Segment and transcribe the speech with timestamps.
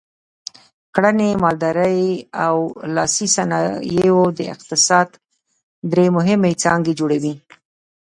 [0.93, 2.01] کرنې، مالدارۍ
[2.45, 2.55] او
[2.95, 5.07] لاسي صنایعو د اقتصاد
[5.91, 7.33] درې مهمې څانګې جوړولې.